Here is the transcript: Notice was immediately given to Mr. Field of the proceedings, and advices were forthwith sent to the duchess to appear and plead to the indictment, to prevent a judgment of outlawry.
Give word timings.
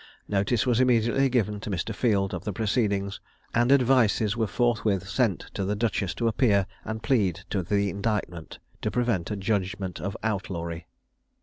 Notice 0.27 0.65
was 0.65 0.79
immediately 0.79 1.29
given 1.29 1.59
to 1.59 1.69
Mr. 1.69 1.93
Field 1.93 2.33
of 2.33 2.43
the 2.43 2.51
proceedings, 2.51 3.19
and 3.53 3.71
advices 3.71 4.35
were 4.35 4.47
forthwith 4.47 5.07
sent 5.07 5.41
to 5.53 5.63
the 5.63 5.75
duchess 5.75 6.15
to 6.15 6.27
appear 6.27 6.65
and 6.83 7.03
plead 7.03 7.41
to 7.51 7.61
the 7.61 7.87
indictment, 7.91 8.57
to 8.81 8.89
prevent 8.89 9.29
a 9.29 9.35
judgment 9.35 9.99
of 10.01 10.17
outlawry. 10.23 10.87